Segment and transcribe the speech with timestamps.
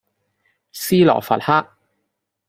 [0.71, 1.73] 斯洛伐克